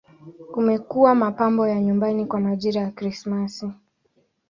Umekuwa 0.53 1.15
mapambo 1.15 1.67
ya 1.67 1.79
nyumbani 1.81 2.25
kwa 2.25 2.39
majira 2.39 2.81
ya 2.81 2.91
Krismasi. 2.91 3.71